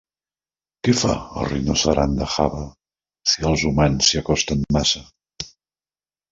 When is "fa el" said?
1.01-1.45